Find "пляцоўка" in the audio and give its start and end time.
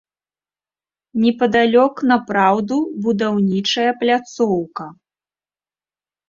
4.01-4.89